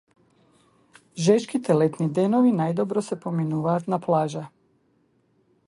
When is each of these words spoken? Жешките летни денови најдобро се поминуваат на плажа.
Жешките 1.25 1.75
летни 1.81 2.07
денови 2.17 2.53
најдобро 2.61 3.05
се 3.09 3.19
поминуваат 3.27 3.87
на 3.95 4.01
плажа. 4.07 4.43